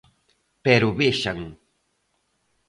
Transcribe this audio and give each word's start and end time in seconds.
Pero 0.65 0.87
vexan. 1.01 1.39